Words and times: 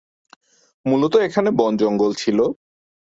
মূলত 0.85 1.13
এখানে 1.27 1.49
বন-জঙ্গল 1.51 2.11
ছিল। 2.13 2.39